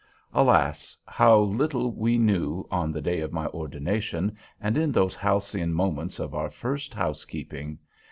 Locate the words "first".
6.49-6.91